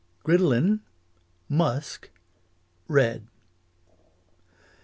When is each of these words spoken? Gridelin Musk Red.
Gridelin 0.25 0.79
Musk 1.47 2.09
Red. 2.87 3.27